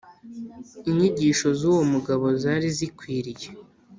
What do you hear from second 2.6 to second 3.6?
zikwiriye